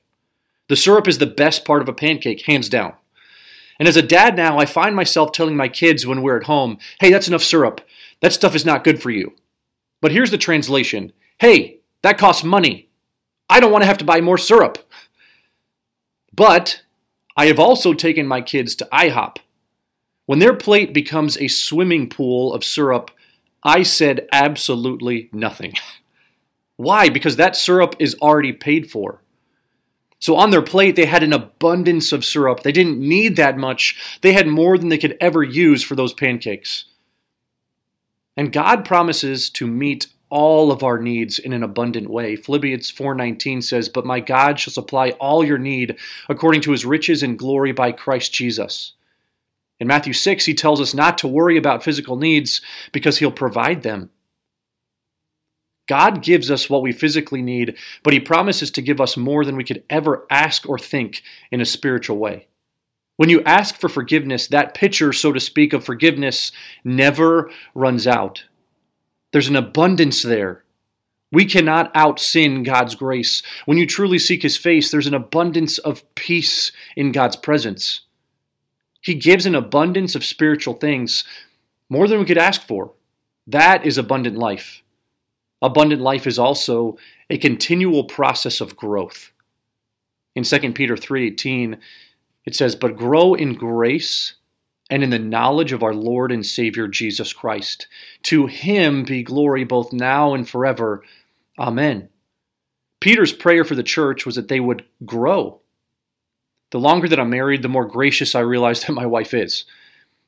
The 0.71 0.77
syrup 0.77 1.09
is 1.09 1.19
the 1.19 1.27
best 1.27 1.65
part 1.65 1.83
of 1.83 1.89
a 1.89 1.93
pancake, 1.93 2.47
hands 2.47 2.69
down. 2.69 2.93
And 3.81 3.89
as 3.89 3.97
a 3.97 4.03
dad 4.03 4.37
now, 4.37 4.57
I 4.57 4.67
find 4.67 4.95
myself 4.95 5.33
telling 5.33 5.57
my 5.57 5.67
kids 5.67 6.07
when 6.07 6.23
we're 6.23 6.37
at 6.37 6.45
home, 6.45 6.79
hey, 7.01 7.11
that's 7.11 7.27
enough 7.27 7.43
syrup. 7.43 7.81
That 8.21 8.33
stuff 8.33 8.55
is 8.55 8.65
not 8.65 8.85
good 8.85 9.03
for 9.03 9.11
you. 9.11 9.35
But 10.01 10.13
here's 10.13 10.31
the 10.31 10.39
translation 10.39 11.13
Hey, 11.41 11.81
that 12.03 12.19
costs 12.19 12.45
money. 12.45 12.89
I 13.49 13.59
don't 13.59 13.73
want 13.73 13.83
to 13.83 13.89
have 13.89 13.99
to 13.99 14.05
buy 14.05 14.21
more 14.21 14.39
syrup. 14.39 14.79
But 16.33 16.83
I 17.37 17.47
have 17.47 17.59
also 17.59 17.93
taken 17.93 18.29
my 18.29 18.41
kids 18.41 18.77
to 18.77 18.89
IHOP. 18.93 19.39
When 20.27 20.39
their 20.39 20.55
plate 20.55 20.95
becomes 20.95 21.37
a 21.39 21.49
swimming 21.49 22.09
pool 22.09 22.55
of 22.55 22.63
syrup, 22.63 23.11
I 23.65 23.83
said 23.83 24.29
absolutely 24.31 25.31
nothing. 25.33 25.73
Why? 26.77 27.09
Because 27.09 27.35
that 27.35 27.57
syrup 27.57 27.97
is 27.99 28.15
already 28.23 28.53
paid 28.53 28.89
for. 28.89 29.21
So 30.21 30.37
on 30.37 30.51
their 30.51 30.63
plate, 30.63 30.97
they 30.97 31.07
had 31.07 31.23
an 31.23 31.33
abundance 31.33 32.13
of 32.13 32.25
syrup. 32.25 32.63
They 32.63 32.73
didn't 32.73 33.01
need 33.01 33.37
that 33.37 33.57
much. 33.57 34.19
They 34.21 34.35
had 34.35 34.47
more 34.47 34.79
than 34.79 34.91
they 34.91 34.99
could 34.99 35.17
ever 35.21 35.43
use 35.43 35.83
for 35.83 35.97
those 35.97 36.13
pancakes. 36.13 36.85
And 38.37 38.53
God 38.53 38.85
promises 38.85 39.51
to 39.51 39.67
meet 39.67 40.07
all 40.29 40.71
of 40.71 40.85
our 40.85 40.99
needs 40.99 41.39
in 41.39 41.53
an 41.53 41.63
abundant 41.63 42.09
way. 42.09 42.37
Philippians 42.37 42.91
4:19 42.91 43.63
says, 43.63 43.89
"But 43.89 44.07
my 44.07 44.21
God 44.21 44.61
shall 44.61 44.73
supply 44.73 45.11
all 45.13 45.45
your 45.45 45.59
need 45.59 45.97
according 46.29 46.61
to 46.63 46.71
his 46.71 46.85
riches 46.85 47.23
and 47.23 47.39
glory 47.39 47.73
by 47.73 47.91
Christ 47.91 48.33
Jesus." 48.33 48.93
In 49.81 49.89
Matthew 49.89 50.13
6, 50.13 50.45
he 50.45 50.55
tells 50.55 50.81
us 50.81 50.95
not 50.95 51.19
to 51.19 51.29
worry 51.29 51.57
about 51.57 51.83
physical 51.83 52.17
needs 52.17 52.61
because 52.93 53.19
he'll 53.19 53.33
provide 53.33 53.83
them. 53.83 54.11
God 55.91 56.23
gives 56.23 56.53
us 56.53 56.71
what 56.71 56.83
we 56.83 56.93
physically 56.93 57.43
need, 57.43 57.77
but 58.05 58.13
he 58.13 58.21
promises 58.21 58.71
to 58.71 58.81
give 58.81 59.01
us 59.01 59.17
more 59.17 59.45
than 59.45 59.57
we 59.57 59.65
could 59.65 59.83
ever 59.91 60.25
ask 60.31 60.69
or 60.69 60.79
think 60.79 61.21
in 61.51 61.61
a 61.61 61.65
spiritual 61.65 62.17
way. 62.17 62.47
When 63.17 63.29
you 63.29 63.43
ask 63.43 63.75
for 63.75 63.89
forgiveness, 63.89 64.47
that 64.47 64.73
pitcher, 64.73 65.13
so 65.13 65.33
to 65.33 65.41
speak, 65.41 65.73
of 65.73 65.85
forgiveness 65.85 66.53
never 66.85 67.51
runs 67.75 68.07
out. 68.07 68.45
There's 69.33 69.49
an 69.49 69.57
abundance 69.57 70.23
there. 70.23 70.63
We 71.33 71.45
cannot 71.45 71.91
out 71.93 72.21
sin 72.21 72.63
God's 72.63 72.95
grace. 72.95 73.43
When 73.65 73.77
you 73.77 73.85
truly 73.85 74.21
seek 74.21 74.45
His 74.45 74.57
face, 74.57 74.93
there's 74.93 75.09
an 75.09 75.15
abundance 75.15 75.79
of 75.79 76.05
peace 76.15 76.71
in 76.95 77.11
God's 77.11 77.35
presence. 77.35 78.03
He 79.01 79.17
gives 79.17 79.45
an 79.45 79.57
abundance 79.57 80.15
of 80.15 80.25
spiritual 80.25 80.75
things, 80.75 81.25
more 81.89 82.07
than 82.07 82.21
we 82.21 82.27
could 82.27 82.39
ask 82.39 82.63
for. 82.63 82.93
That 83.45 83.85
is 83.85 83.99
abundant 83.99 84.39
life. 84.39 84.85
Abundant 85.63 86.01
life 86.01 86.27
is 86.27 86.39
also 86.39 86.97
a 87.29 87.39
continual 87.39 88.05
process 88.05 88.61
of 88.61 88.77
growth. 88.77 89.33
In 90.35 90.45
2 90.45 90.75
Peter 90.75 90.97
3:18, 90.97 91.79
it 92.47 92.55
says, 92.55 92.75
"But 92.75 92.97
grow 92.97 93.35
in 93.35 93.55
grace 93.55 94.35
and 94.89 95.05
in 95.05 95.11
the 95.11 95.19
knowledge 95.19 95.73
of 95.73 95.83
our 95.83 95.95
Lord 95.95 96.33
and 96.33 96.45
Savior 96.45 96.89
Jesus 96.89 97.33
Christ. 97.33 97.87
To 98.25 98.47
him 98.47 99.05
be 99.05 99.23
glory 99.23 99.65
both 99.65 99.93
now 99.93 100.35
and 100.35 100.49
forever. 100.49 101.05
Amen." 101.59 102.09
Peter's 103.01 103.33
prayer 103.33 103.65
for 103.65 103.75
the 103.75 103.83
church 103.83 104.27
was 104.27 104.35
that 104.37 104.49
they 104.49 104.61
would 104.61 104.85
grow. 105.05 105.61
The 106.71 106.81
longer 106.81 107.09
that 107.09 107.19
I'm 107.19 107.31
married, 107.31 107.63
the 107.63 107.69
more 107.69 107.87
gracious 107.87 108.35
I 108.35 108.41
realize 108.41 108.85
that 108.85 108.93
my 108.93 109.07
wife 109.07 109.35
is. 109.35 109.65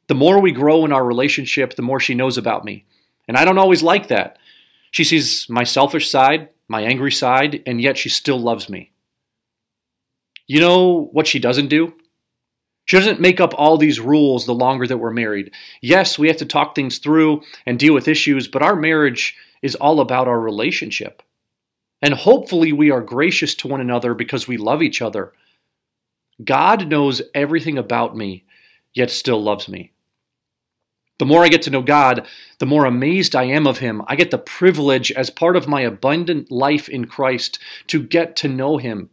The 0.08 0.14
more 0.14 0.40
we 0.40 0.52
grow 0.52 0.84
in 0.84 0.92
our 0.92 1.04
relationship, 1.04 1.74
the 1.74 1.82
more 1.82 2.00
she 2.00 2.14
knows 2.14 2.36
about 2.36 2.64
me. 2.64 2.84
And 3.28 3.36
I 3.36 3.44
don't 3.44 3.58
always 3.58 3.82
like 3.82 4.08
that. 4.08 4.38
She 4.92 5.04
sees 5.04 5.48
my 5.48 5.64
selfish 5.64 6.08
side, 6.08 6.50
my 6.68 6.82
angry 6.82 7.10
side, 7.10 7.62
and 7.66 7.80
yet 7.80 7.98
she 7.98 8.08
still 8.08 8.38
loves 8.38 8.68
me. 8.68 8.92
You 10.46 10.60
know 10.60 11.08
what 11.12 11.26
she 11.26 11.38
doesn't 11.38 11.68
do? 11.68 11.94
She 12.84 12.96
doesn't 12.98 13.20
make 13.20 13.40
up 13.40 13.54
all 13.56 13.78
these 13.78 14.00
rules 14.00 14.44
the 14.44 14.54
longer 14.54 14.86
that 14.86 14.98
we're 14.98 15.10
married. 15.10 15.52
Yes, 15.80 16.18
we 16.18 16.28
have 16.28 16.36
to 16.38 16.46
talk 16.46 16.74
things 16.74 16.98
through 16.98 17.42
and 17.64 17.78
deal 17.78 17.94
with 17.94 18.06
issues, 18.06 18.48
but 18.48 18.62
our 18.62 18.76
marriage 18.76 19.34
is 19.62 19.74
all 19.76 20.00
about 20.00 20.28
our 20.28 20.38
relationship. 20.38 21.22
And 22.02 22.12
hopefully, 22.12 22.72
we 22.72 22.90
are 22.90 23.00
gracious 23.00 23.54
to 23.56 23.68
one 23.68 23.80
another 23.80 24.12
because 24.12 24.46
we 24.46 24.56
love 24.56 24.82
each 24.82 25.00
other. 25.00 25.32
God 26.44 26.88
knows 26.88 27.22
everything 27.34 27.78
about 27.78 28.16
me, 28.16 28.44
yet 28.92 29.10
still 29.10 29.42
loves 29.42 29.68
me. 29.68 29.92
The 31.22 31.26
more 31.26 31.44
I 31.44 31.50
get 31.50 31.62
to 31.62 31.70
know 31.70 31.82
God, 31.82 32.26
the 32.58 32.66
more 32.66 32.84
amazed 32.84 33.36
I 33.36 33.44
am 33.44 33.64
of 33.64 33.78
Him. 33.78 34.02
I 34.08 34.16
get 34.16 34.32
the 34.32 34.38
privilege, 34.38 35.12
as 35.12 35.30
part 35.30 35.54
of 35.54 35.68
my 35.68 35.82
abundant 35.82 36.50
life 36.50 36.88
in 36.88 37.04
Christ, 37.04 37.60
to 37.86 38.02
get 38.02 38.34
to 38.38 38.48
know 38.48 38.76
Him. 38.78 39.08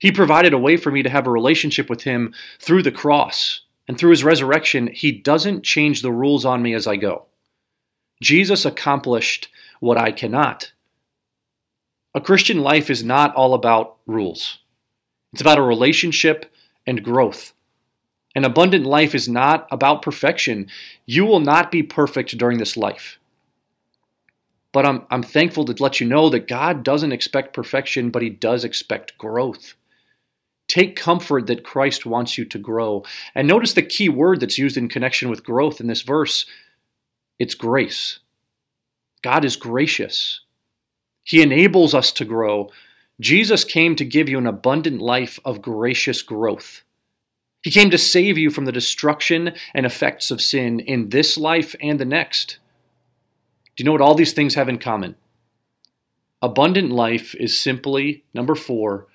He 0.00 0.10
provided 0.10 0.52
a 0.52 0.58
way 0.58 0.76
for 0.76 0.90
me 0.90 1.04
to 1.04 1.08
have 1.08 1.28
a 1.28 1.30
relationship 1.30 1.88
with 1.88 2.02
Him 2.02 2.34
through 2.58 2.82
the 2.82 2.90
cross. 2.90 3.60
And 3.86 3.96
through 3.96 4.10
His 4.10 4.24
resurrection, 4.24 4.88
He 4.92 5.12
doesn't 5.12 5.62
change 5.62 6.02
the 6.02 6.10
rules 6.10 6.44
on 6.44 6.62
me 6.62 6.74
as 6.74 6.88
I 6.88 6.96
go. 6.96 7.26
Jesus 8.20 8.64
accomplished 8.64 9.50
what 9.78 9.96
I 9.96 10.10
cannot. 10.10 10.72
A 12.12 12.20
Christian 12.20 12.58
life 12.58 12.90
is 12.90 13.04
not 13.04 13.36
all 13.36 13.54
about 13.54 13.98
rules. 14.04 14.58
It's 15.32 15.42
about 15.42 15.60
a 15.60 15.62
relationship 15.62 16.52
and 16.88 17.04
growth. 17.04 17.52
An 18.34 18.44
abundant 18.44 18.86
life 18.86 19.14
is 19.14 19.28
not 19.28 19.66
about 19.70 20.02
perfection. 20.02 20.68
You 21.04 21.24
will 21.24 21.40
not 21.40 21.70
be 21.70 21.82
perfect 21.82 22.36
during 22.38 22.58
this 22.58 22.76
life. 22.76 23.18
But 24.72 24.86
I'm, 24.86 25.04
I'm 25.10 25.24
thankful 25.24 25.64
to 25.64 25.82
let 25.82 26.00
you 26.00 26.06
know 26.06 26.30
that 26.30 26.46
God 26.46 26.84
doesn't 26.84 27.12
expect 27.12 27.54
perfection, 27.54 28.10
but 28.10 28.22
He 28.22 28.30
does 28.30 28.64
expect 28.64 29.18
growth. 29.18 29.74
Take 30.68 30.94
comfort 30.94 31.48
that 31.48 31.64
Christ 31.64 32.06
wants 32.06 32.38
you 32.38 32.44
to 32.44 32.58
grow. 32.58 33.04
And 33.34 33.48
notice 33.48 33.72
the 33.72 33.82
key 33.82 34.08
word 34.08 34.38
that's 34.38 34.58
used 34.58 34.76
in 34.76 34.88
connection 34.88 35.28
with 35.28 35.42
growth 35.42 35.80
in 35.80 35.88
this 35.88 36.02
verse 36.02 36.46
it's 37.40 37.54
grace. 37.54 38.18
God 39.22 39.46
is 39.46 39.56
gracious. 39.56 40.42
He 41.24 41.42
enables 41.42 41.94
us 41.94 42.12
to 42.12 42.26
grow. 42.26 42.70
Jesus 43.18 43.64
came 43.64 43.96
to 43.96 44.04
give 44.04 44.28
you 44.28 44.36
an 44.36 44.46
abundant 44.46 45.00
life 45.00 45.40
of 45.44 45.62
gracious 45.62 46.20
growth. 46.20 46.82
He 47.62 47.70
came 47.70 47.90
to 47.90 47.98
save 47.98 48.38
you 48.38 48.50
from 48.50 48.64
the 48.64 48.72
destruction 48.72 49.52
and 49.74 49.84
effects 49.84 50.30
of 50.30 50.40
sin 50.40 50.80
in 50.80 51.10
this 51.10 51.36
life 51.36 51.74
and 51.80 52.00
the 52.00 52.04
next. 52.04 52.58
Do 53.76 53.82
you 53.82 53.84
know 53.84 53.92
what 53.92 54.00
all 54.00 54.14
these 54.14 54.32
things 54.32 54.54
have 54.54 54.68
in 54.68 54.78
common? 54.78 55.16
Abundant 56.42 56.90
life 56.90 57.34
is 57.34 57.58
simply, 57.58 58.24
number 58.32 58.54
four, 58.54 59.08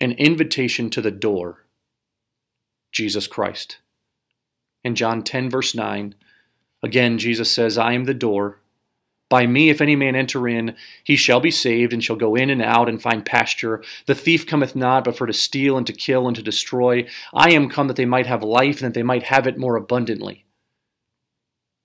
an 0.00 0.12
invitation 0.12 0.90
to 0.90 1.00
the 1.00 1.10
door 1.10 1.64
Jesus 2.92 3.26
Christ. 3.26 3.78
In 4.84 4.94
John 4.94 5.22
10, 5.22 5.48
verse 5.48 5.74
9, 5.74 6.14
again, 6.82 7.18
Jesus 7.18 7.50
says, 7.50 7.78
I 7.78 7.94
am 7.94 8.04
the 8.04 8.14
door. 8.14 8.58
By 9.32 9.46
me, 9.46 9.70
if 9.70 9.80
any 9.80 9.96
man 9.96 10.14
enter 10.14 10.46
in, 10.46 10.76
he 11.04 11.16
shall 11.16 11.40
be 11.40 11.50
saved, 11.50 11.94
and 11.94 12.04
shall 12.04 12.16
go 12.16 12.34
in 12.34 12.50
and 12.50 12.60
out 12.60 12.86
and 12.86 13.00
find 13.00 13.24
pasture. 13.24 13.82
The 14.04 14.14
thief 14.14 14.46
cometh 14.46 14.76
not, 14.76 15.04
but 15.04 15.16
for 15.16 15.26
to 15.26 15.32
steal 15.32 15.78
and 15.78 15.86
to 15.86 15.94
kill 15.94 16.26
and 16.26 16.36
to 16.36 16.42
destroy. 16.42 17.06
I 17.32 17.52
am 17.52 17.70
come 17.70 17.88
that 17.88 17.96
they 17.96 18.04
might 18.04 18.26
have 18.26 18.42
life, 18.42 18.82
and 18.82 18.88
that 18.88 18.92
they 18.94 19.02
might 19.02 19.22
have 19.22 19.46
it 19.46 19.56
more 19.56 19.76
abundantly. 19.76 20.44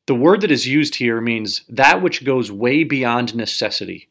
The 0.08 0.14
word 0.14 0.42
that 0.42 0.52
is 0.52 0.68
used 0.68 0.96
here 0.96 1.22
means 1.22 1.62
that 1.70 2.02
which 2.02 2.26
goes 2.26 2.52
way 2.52 2.84
beyond 2.84 3.34
necessity. 3.34 4.10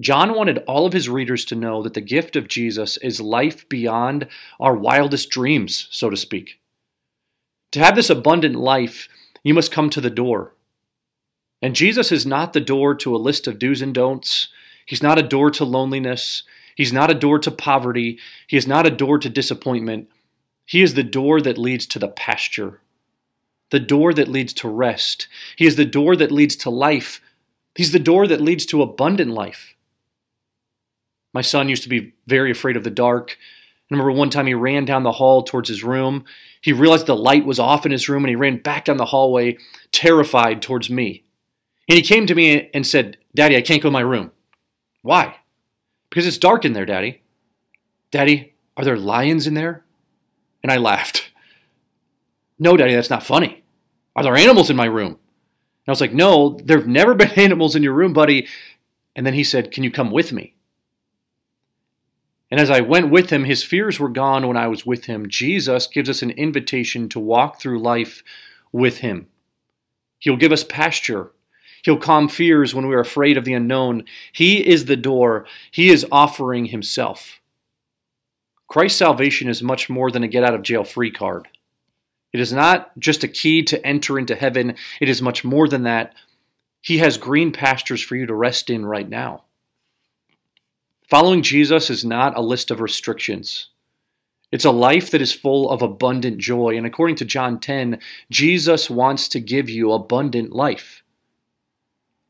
John 0.00 0.34
wanted 0.34 0.64
all 0.66 0.86
of 0.86 0.94
his 0.94 1.08
readers 1.08 1.44
to 1.44 1.54
know 1.54 1.84
that 1.84 1.94
the 1.94 2.00
gift 2.00 2.34
of 2.34 2.48
Jesus 2.48 2.96
is 2.96 3.20
life 3.20 3.68
beyond 3.68 4.26
our 4.58 4.74
wildest 4.74 5.30
dreams, 5.30 5.86
so 5.92 6.10
to 6.10 6.16
speak. 6.16 6.58
To 7.70 7.78
have 7.78 7.94
this 7.94 8.10
abundant 8.10 8.56
life, 8.56 9.08
you 9.44 9.54
must 9.54 9.70
come 9.70 9.88
to 9.90 10.00
the 10.00 10.10
door. 10.10 10.54
And 11.60 11.74
Jesus 11.74 12.12
is 12.12 12.24
not 12.24 12.52
the 12.52 12.60
door 12.60 12.94
to 12.96 13.14
a 13.14 13.18
list 13.18 13.46
of 13.46 13.58
do's 13.58 13.82
and 13.82 13.94
don'ts. 13.94 14.48
He's 14.86 15.02
not 15.02 15.18
a 15.18 15.22
door 15.22 15.50
to 15.52 15.64
loneliness. 15.64 16.44
He's 16.76 16.92
not 16.92 17.10
a 17.10 17.14
door 17.14 17.38
to 17.40 17.50
poverty. 17.50 18.18
He 18.46 18.56
is 18.56 18.66
not 18.66 18.86
a 18.86 18.90
door 18.90 19.18
to 19.18 19.28
disappointment. 19.28 20.08
He 20.64 20.82
is 20.82 20.94
the 20.94 21.02
door 21.02 21.40
that 21.40 21.58
leads 21.58 21.86
to 21.86 21.98
the 21.98 22.08
pasture, 22.08 22.80
the 23.70 23.80
door 23.80 24.14
that 24.14 24.28
leads 24.28 24.52
to 24.54 24.68
rest. 24.68 25.26
He 25.56 25.66
is 25.66 25.76
the 25.76 25.84
door 25.84 26.14
that 26.16 26.30
leads 26.30 26.56
to 26.56 26.70
life. 26.70 27.20
He's 27.74 27.92
the 27.92 27.98
door 27.98 28.26
that 28.26 28.40
leads 28.40 28.66
to 28.66 28.82
abundant 28.82 29.30
life. 29.30 29.74
My 31.32 31.40
son 31.40 31.68
used 31.68 31.82
to 31.84 31.88
be 31.88 32.12
very 32.26 32.50
afraid 32.50 32.76
of 32.76 32.84
the 32.84 32.90
dark. 32.90 33.38
I 33.90 33.94
remember 33.94 34.12
one 34.12 34.30
time 34.30 34.46
he 34.46 34.54
ran 34.54 34.84
down 34.84 35.02
the 35.02 35.12
hall 35.12 35.42
towards 35.42 35.68
his 35.68 35.82
room. 35.82 36.24
He 36.60 36.72
realized 36.72 37.06
the 37.06 37.16
light 37.16 37.46
was 37.46 37.58
off 37.58 37.86
in 37.86 37.92
his 37.92 38.08
room 38.08 38.24
and 38.24 38.30
he 38.30 38.36
ran 38.36 38.58
back 38.58 38.84
down 38.84 38.98
the 38.98 39.06
hallway, 39.06 39.56
terrified 39.90 40.60
towards 40.60 40.90
me. 40.90 41.24
And 41.88 41.96
he 41.96 42.02
came 42.02 42.26
to 42.26 42.34
me 42.34 42.70
and 42.74 42.86
said, 42.86 43.16
Daddy, 43.34 43.56
I 43.56 43.62
can't 43.62 43.82
go 43.82 43.88
to 43.88 43.92
my 43.92 44.00
room. 44.00 44.30
Why? 45.02 45.36
Because 46.10 46.26
it's 46.26 46.38
dark 46.38 46.64
in 46.64 46.74
there, 46.74 46.86
Daddy. 46.86 47.22
Daddy, 48.10 48.54
are 48.76 48.84
there 48.84 48.96
lions 48.96 49.46
in 49.46 49.54
there? 49.54 49.84
And 50.62 50.70
I 50.70 50.76
laughed. 50.76 51.30
No, 52.58 52.76
Daddy, 52.76 52.94
that's 52.94 53.10
not 53.10 53.22
funny. 53.22 53.64
Are 54.16 54.22
there 54.22 54.36
animals 54.36 54.70
in 54.70 54.76
my 54.76 54.86
room? 54.86 55.12
And 55.12 55.88
I 55.88 55.92
was 55.92 56.00
like, 56.00 56.12
No, 56.12 56.58
there 56.64 56.78
have 56.78 56.88
never 56.88 57.14
been 57.16 57.30
animals 57.30 57.74
in 57.74 57.82
your 57.82 57.94
room, 57.94 58.12
buddy. 58.12 58.46
And 59.16 59.24
then 59.24 59.34
he 59.34 59.44
said, 59.44 59.70
Can 59.70 59.84
you 59.84 59.90
come 59.90 60.10
with 60.10 60.32
me? 60.32 60.54
And 62.50 62.60
as 62.60 62.70
I 62.70 62.80
went 62.80 63.10
with 63.10 63.30
him, 63.30 63.44
his 63.44 63.62
fears 63.62 64.00
were 64.00 64.08
gone 64.08 64.46
when 64.46 64.56
I 64.56 64.68
was 64.68 64.86
with 64.86 65.04
him. 65.04 65.28
Jesus 65.28 65.86
gives 65.86 66.08
us 66.08 66.22
an 66.22 66.30
invitation 66.30 67.08
to 67.10 67.20
walk 67.20 67.60
through 67.60 67.80
life 67.80 68.22
with 68.72 68.98
him. 68.98 69.28
He'll 70.18 70.36
give 70.36 70.52
us 70.52 70.64
pasture 70.64 71.32
He'll 71.82 71.96
calm 71.96 72.28
fears 72.28 72.74
when 72.74 72.86
we're 72.86 73.00
afraid 73.00 73.36
of 73.36 73.44
the 73.44 73.54
unknown. 73.54 74.04
He 74.32 74.66
is 74.66 74.84
the 74.84 74.96
door. 74.96 75.46
He 75.70 75.90
is 75.90 76.06
offering 76.10 76.66
himself. 76.66 77.40
Christ's 78.66 78.98
salvation 78.98 79.48
is 79.48 79.62
much 79.62 79.88
more 79.88 80.10
than 80.10 80.22
a 80.22 80.28
get 80.28 80.44
out 80.44 80.54
of 80.54 80.62
jail 80.62 80.84
free 80.84 81.10
card. 81.10 81.48
It 82.32 82.40
is 82.40 82.52
not 82.52 82.96
just 82.98 83.24
a 83.24 83.28
key 83.28 83.62
to 83.64 83.84
enter 83.86 84.18
into 84.18 84.34
heaven, 84.34 84.76
it 85.00 85.08
is 85.08 85.22
much 85.22 85.44
more 85.44 85.66
than 85.66 85.84
that. 85.84 86.14
He 86.80 86.98
has 86.98 87.16
green 87.16 87.52
pastures 87.52 88.02
for 88.02 88.16
you 88.16 88.26
to 88.26 88.34
rest 88.34 88.68
in 88.70 88.84
right 88.84 89.08
now. 89.08 89.44
Following 91.08 91.42
Jesus 91.42 91.88
is 91.88 92.04
not 92.04 92.36
a 92.36 92.42
list 92.42 92.70
of 92.70 92.80
restrictions. 92.80 93.70
It's 94.52 94.66
a 94.66 94.70
life 94.70 95.10
that 95.10 95.22
is 95.22 95.32
full 95.32 95.70
of 95.70 95.82
abundant 95.82 96.38
joy. 96.38 96.76
And 96.76 96.86
according 96.86 97.16
to 97.16 97.24
John 97.24 97.58
10, 97.58 97.98
Jesus 98.30 98.88
wants 98.88 99.28
to 99.28 99.40
give 99.40 99.68
you 99.70 99.92
abundant 99.92 100.52
life. 100.52 101.02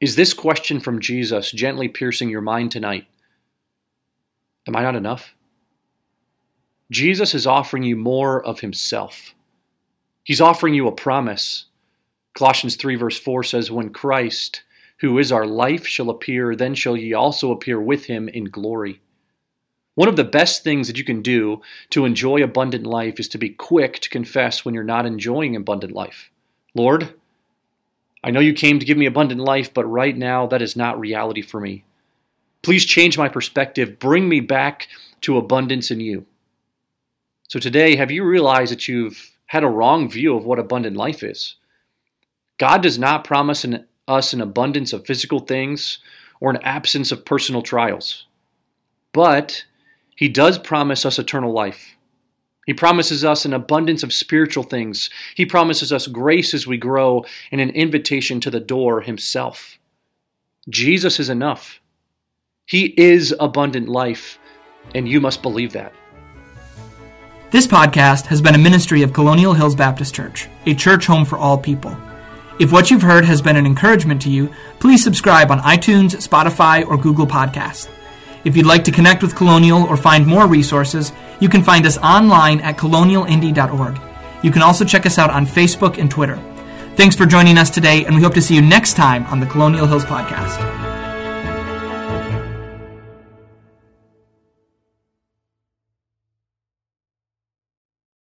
Is 0.00 0.14
this 0.14 0.32
question 0.32 0.78
from 0.78 1.00
Jesus 1.00 1.50
gently 1.50 1.88
piercing 1.88 2.28
your 2.28 2.40
mind 2.40 2.70
tonight? 2.70 3.06
Am 4.68 4.76
I 4.76 4.82
not 4.82 4.94
enough? 4.94 5.34
Jesus 6.90 7.34
is 7.34 7.46
offering 7.46 7.82
you 7.82 7.96
more 7.96 8.44
of 8.44 8.60
himself. 8.60 9.34
He's 10.22 10.40
offering 10.40 10.74
you 10.74 10.86
a 10.86 10.92
promise. 10.92 11.66
Colossians 12.34 12.76
3, 12.76 12.94
verse 12.94 13.18
4 13.18 13.42
says, 13.42 13.70
When 13.70 13.90
Christ, 13.90 14.62
who 15.00 15.18
is 15.18 15.32
our 15.32 15.46
life, 15.46 15.86
shall 15.86 16.10
appear, 16.10 16.54
then 16.54 16.74
shall 16.74 16.96
ye 16.96 17.12
also 17.12 17.50
appear 17.50 17.80
with 17.80 18.04
him 18.04 18.28
in 18.28 18.44
glory. 18.44 19.00
One 19.96 20.08
of 20.08 20.14
the 20.14 20.22
best 20.22 20.62
things 20.62 20.86
that 20.86 20.96
you 20.96 21.02
can 21.02 21.22
do 21.22 21.60
to 21.90 22.04
enjoy 22.04 22.42
abundant 22.42 22.86
life 22.86 23.18
is 23.18 23.26
to 23.30 23.38
be 23.38 23.50
quick 23.50 23.98
to 23.98 24.08
confess 24.08 24.64
when 24.64 24.72
you're 24.72 24.84
not 24.84 25.06
enjoying 25.06 25.56
abundant 25.56 25.92
life. 25.92 26.30
Lord, 26.72 27.14
I 28.22 28.30
know 28.30 28.40
you 28.40 28.52
came 28.52 28.78
to 28.78 28.86
give 28.86 28.98
me 28.98 29.06
abundant 29.06 29.40
life, 29.40 29.72
but 29.72 29.84
right 29.84 30.16
now 30.16 30.46
that 30.46 30.62
is 30.62 30.76
not 30.76 30.98
reality 30.98 31.42
for 31.42 31.60
me. 31.60 31.84
Please 32.62 32.84
change 32.84 33.16
my 33.16 33.28
perspective. 33.28 33.98
Bring 33.98 34.28
me 34.28 34.40
back 34.40 34.88
to 35.22 35.36
abundance 35.36 35.90
in 35.90 36.00
you. 36.00 36.26
So 37.48 37.58
today, 37.58 37.96
have 37.96 38.10
you 38.10 38.24
realized 38.24 38.72
that 38.72 38.88
you've 38.88 39.36
had 39.46 39.64
a 39.64 39.68
wrong 39.68 40.10
view 40.10 40.36
of 40.36 40.44
what 40.44 40.58
abundant 40.58 40.96
life 40.96 41.22
is? 41.22 41.54
God 42.58 42.82
does 42.82 42.98
not 42.98 43.24
promise 43.24 43.64
an, 43.64 43.86
us 44.06 44.32
an 44.32 44.40
abundance 44.40 44.92
of 44.92 45.06
physical 45.06 45.40
things 45.40 45.98
or 46.40 46.50
an 46.50 46.62
absence 46.62 47.12
of 47.12 47.24
personal 47.24 47.62
trials. 47.62 48.26
But 49.12 49.64
He 50.16 50.28
does 50.28 50.58
promise 50.58 51.06
us 51.06 51.18
eternal 51.18 51.52
life. 51.52 51.96
He 52.68 52.74
promises 52.74 53.24
us 53.24 53.46
an 53.46 53.54
abundance 53.54 54.02
of 54.02 54.12
spiritual 54.12 54.62
things. 54.62 55.08
He 55.34 55.46
promises 55.46 55.90
us 55.90 56.06
grace 56.06 56.52
as 56.52 56.66
we 56.66 56.76
grow 56.76 57.24
and 57.50 57.62
an 57.62 57.70
invitation 57.70 58.40
to 58.42 58.50
the 58.50 58.60
door 58.60 59.00
himself. 59.00 59.78
Jesus 60.68 61.18
is 61.18 61.30
enough. 61.30 61.80
He 62.66 62.92
is 63.00 63.34
abundant 63.40 63.88
life, 63.88 64.38
and 64.94 65.08
you 65.08 65.18
must 65.18 65.40
believe 65.40 65.72
that. 65.72 65.94
This 67.52 67.66
podcast 67.66 68.26
has 68.26 68.42
been 68.42 68.54
a 68.54 68.58
ministry 68.58 69.00
of 69.00 69.14
Colonial 69.14 69.54
Hills 69.54 69.74
Baptist 69.74 70.14
Church, 70.14 70.46
a 70.66 70.74
church 70.74 71.06
home 71.06 71.24
for 71.24 71.38
all 71.38 71.56
people. 71.56 71.96
If 72.60 72.70
what 72.70 72.90
you've 72.90 73.00
heard 73.00 73.24
has 73.24 73.40
been 73.40 73.56
an 73.56 73.64
encouragement 73.64 74.20
to 74.22 74.30
you, 74.30 74.52
please 74.78 75.02
subscribe 75.02 75.50
on 75.50 75.60
iTunes, 75.60 76.14
Spotify, 76.16 76.86
or 76.86 76.98
Google 76.98 77.26
Podcasts. 77.26 77.88
If 78.44 78.58
you'd 78.58 78.66
like 78.66 78.84
to 78.84 78.92
connect 78.92 79.22
with 79.22 79.34
Colonial 79.34 79.84
or 79.84 79.96
find 79.96 80.26
more 80.26 80.46
resources, 80.46 81.12
you 81.40 81.48
can 81.48 81.62
find 81.62 81.86
us 81.86 81.98
online 81.98 82.60
at 82.60 82.76
colonialindy.org. 82.76 84.00
You 84.42 84.50
can 84.50 84.62
also 84.62 84.84
check 84.84 85.06
us 85.06 85.18
out 85.18 85.30
on 85.30 85.46
Facebook 85.46 85.98
and 85.98 86.10
Twitter. 86.10 86.36
Thanks 86.96 87.16
for 87.16 87.26
joining 87.26 87.58
us 87.58 87.70
today, 87.70 88.04
and 88.04 88.14
we 88.14 88.22
hope 88.22 88.34
to 88.34 88.42
see 88.42 88.54
you 88.54 88.62
next 88.62 88.94
time 88.94 89.24
on 89.26 89.40
the 89.40 89.46
Colonial 89.46 89.86
Hills 89.86 90.04
Podcast. 90.04 90.77